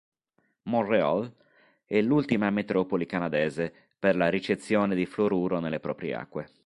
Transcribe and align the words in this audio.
Montréal 0.63 1.31
è 1.85 2.01
l'ultima 2.01 2.49
metropoli 2.49 3.05
canadese 3.05 3.71
per 3.99 4.15
la 4.15 4.29
ricezione 4.29 4.95
di 4.95 5.05
fluoruro 5.05 5.59
nelle 5.59 5.79
proprie 5.79 6.15
acque. 6.15 6.49